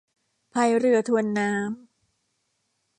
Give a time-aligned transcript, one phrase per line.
[0.53, 1.71] พายเรือทวนน้ำ